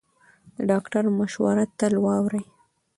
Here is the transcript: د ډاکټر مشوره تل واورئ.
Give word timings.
د 0.55 0.57
ډاکټر 0.69 1.03
مشوره 1.17 1.63
تل 1.79 1.93
واورئ. 2.05 2.43